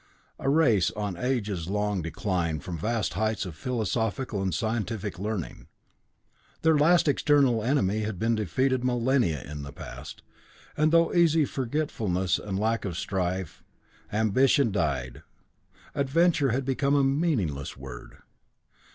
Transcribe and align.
A 0.39 0.49
race 0.49 0.89
on 0.95 1.15
an 1.15 1.23
ages 1.23 1.67
long 1.69 2.01
decline 2.01 2.59
from 2.59 2.75
vast 2.75 3.13
heights 3.13 3.45
of 3.45 3.53
philosophical 3.55 4.41
and 4.41 4.51
scientific 4.51 5.19
learning. 5.19 5.67
Their 6.63 6.75
last 6.75 7.07
external 7.07 7.61
enemy 7.61 7.99
had 7.99 8.17
been 8.17 8.33
defeated 8.33 8.83
millennia 8.83 9.43
in 9.43 9.61
the 9.61 9.71
past; 9.71 10.23
and 10.75 10.89
through 10.91 11.13
easy 11.13 11.45
forgetfulness 11.45 12.39
and 12.39 12.57
lack 12.57 12.83
of 12.83 12.97
strife, 12.97 13.63
ambition 14.11 14.69
had 14.69 14.73
died. 14.73 15.21
Adventure 15.93 16.49
had 16.49 16.65
become 16.65 16.95
a 16.95 17.03
meaningless 17.03 17.77
word. 17.77 18.23